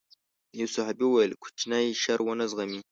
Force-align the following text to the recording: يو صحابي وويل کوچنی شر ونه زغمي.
يو 0.59 0.67
صحابي 0.75 1.05
وويل 1.07 1.31
کوچنی 1.43 1.85
شر 2.01 2.19
ونه 2.23 2.45
زغمي. 2.51 2.79